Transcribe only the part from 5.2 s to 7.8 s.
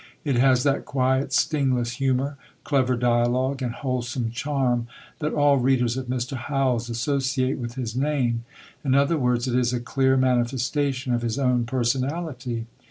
all readers of Mr. Howells associate with